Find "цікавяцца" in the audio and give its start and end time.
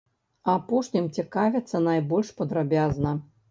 1.17-1.83